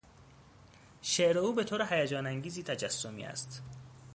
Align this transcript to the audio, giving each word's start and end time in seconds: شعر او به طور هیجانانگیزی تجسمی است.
شعر 1.01 1.37
او 1.37 1.53
به 1.53 1.63
طور 1.63 1.85
هیجانانگیزی 1.93 2.63
تجسمی 2.63 3.23
است. 3.23 3.61